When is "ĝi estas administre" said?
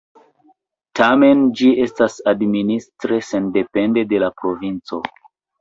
1.59-3.21